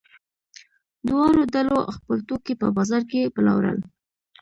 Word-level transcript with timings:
دواړو 1.07 1.41
ډلو 1.53 1.77
خپل 1.95 2.17
توکي 2.27 2.53
په 2.61 2.67
بازار 2.77 3.01
کې 3.11 3.31
پلورل. 3.35 3.79